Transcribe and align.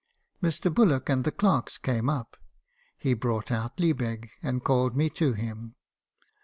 Mr. 0.41 0.73
Bullock 0.73 1.09
and 1.09 1.23
the 1.25 1.31
clerks 1.31 1.77
came 1.77 2.09
up. 2.09 2.35
He 2.97 3.13
brought 3.13 3.51
out 3.51 3.79
Liebig, 3.79 4.31
and 4.41 4.63
called 4.63 4.97
me 4.97 5.11
to 5.11 5.33
him. 5.33 5.75